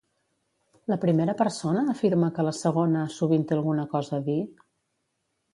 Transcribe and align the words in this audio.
La 0.91 0.97
primera 1.03 1.35
persona 1.41 1.83
afirma 1.93 2.31
que 2.39 2.47
la 2.49 2.55
segona 2.63 3.05
sovint 3.19 3.47
té 3.53 3.59
alguna 3.59 3.89
cosa 3.93 4.19
a 4.21 4.25
dir? 4.31 4.43